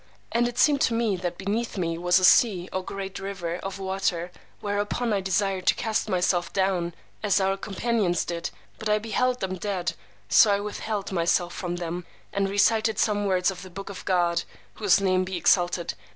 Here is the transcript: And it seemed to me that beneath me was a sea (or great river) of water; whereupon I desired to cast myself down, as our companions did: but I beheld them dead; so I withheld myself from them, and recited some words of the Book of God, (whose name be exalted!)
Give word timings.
And 0.31 0.47
it 0.47 0.57
seemed 0.57 0.81
to 0.81 0.95
me 0.95 1.15
that 1.17 1.37
beneath 1.37 1.77
me 1.77 1.95
was 1.95 2.17
a 2.17 2.23
sea 2.23 2.67
(or 2.73 2.83
great 2.83 3.19
river) 3.19 3.57
of 3.57 3.77
water; 3.77 4.31
whereupon 4.59 5.13
I 5.13 5.21
desired 5.21 5.67
to 5.67 5.75
cast 5.75 6.09
myself 6.09 6.51
down, 6.51 6.95
as 7.21 7.39
our 7.39 7.55
companions 7.55 8.25
did: 8.25 8.49
but 8.79 8.89
I 8.89 8.97
beheld 8.97 9.41
them 9.41 9.57
dead; 9.57 9.93
so 10.27 10.51
I 10.55 10.59
withheld 10.59 11.11
myself 11.11 11.53
from 11.53 11.75
them, 11.75 12.07
and 12.33 12.49
recited 12.49 12.97
some 12.97 13.27
words 13.27 13.51
of 13.51 13.61
the 13.61 13.69
Book 13.69 13.91
of 13.91 14.03
God, 14.05 14.41
(whose 14.73 14.99
name 14.99 15.23
be 15.23 15.37
exalted!) 15.37 15.93